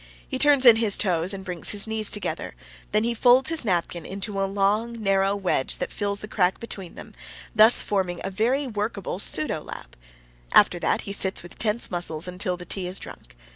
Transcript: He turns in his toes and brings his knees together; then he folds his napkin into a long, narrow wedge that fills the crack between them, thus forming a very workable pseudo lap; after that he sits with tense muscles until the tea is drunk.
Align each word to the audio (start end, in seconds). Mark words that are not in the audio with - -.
He 0.27 0.39
turns 0.39 0.65
in 0.65 0.77
his 0.77 0.97
toes 0.97 1.31
and 1.31 1.45
brings 1.45 1.69
his 1.69 1.85
knees 1.85 2.09
together; 2.09 2.55
then 2.91 3.03
he 3.03 3.13
folds 3.13 3.51
his 3.51 3.63
napkin 3.63 4.03
into 4.03 4.41
a 4.41 4.49
long, 4.51 4.93
narrow 4.93 5.35
wedge 5.35 5.77
that 5.77 5.91
fills 5.91 6.21
the 6.21 6.27
crack 6.27 6.59
between 6.59 6.95
them, 6.95 7.13
thus 7.53 7.83
forming 7.83 8.19
a 8.23 8.31
very 8.31 8.65
workable 8.65 9.19
pseudo 9.19 9.61
lap; 9.61 9.95
after 10.53 10.79
that 10.79 11.01
he 11.01 11.13
sits 11.13 11.43
with 11.43 11.59
tense 11.59 11.91
muscles 11.91 12.27
until 12.27 12.57
the 12.57 12.65
tea 12.65 12.87
is 12.87 12.97
drunk. 12.97 13.35